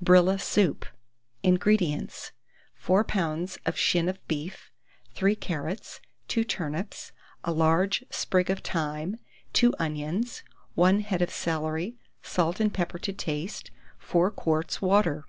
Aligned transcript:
BRILLA 0.00 0.40
SOUP. 0.40 0.84
166. 1.44 1.44
INGREDIENTS. 1.44 2.32
4 2.74 3.04
lbs. 3.04 3.58
of 3.64 3.76
shin 3.78 4.08
of 4.08 4.26
beef, 4.26 4.72
3 5.14 5.36
carrots, 5.36 6.00
2 6.26 6.42
turnips, 6.42 7.12
a 7.44 7.52
large 7.52 8.04
sprig 8.10 8.50
of 8.50 8.58
thyme, 8.64 9.20
2 9.52 9.72
onions, 9.78 10.42
1 10.74 11.02
head 11.02 11.22
of 11.22 11.30
celery, 11.30 11.94
salt 12.20 12.58
and 12.58 12.74
pepper 12.74 12.98
to 12.98 13.12
taste, 13.12 13.70
4 13.96 14.28
quarts 14.32 14.82
water. 14.82 15.24